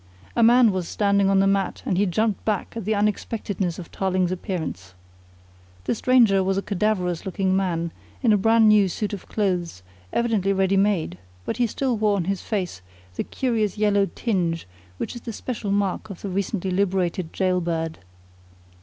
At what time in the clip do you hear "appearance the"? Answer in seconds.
4.31-5.93